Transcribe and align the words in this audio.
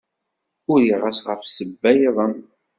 Uriɣ-as 0.71 1.19
ɣef 1.27 1.41
ssebba-iḍen. 1.45 2.35